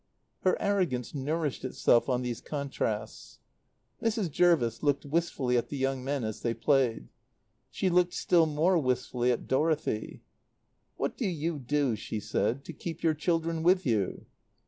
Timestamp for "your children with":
13.03-13.85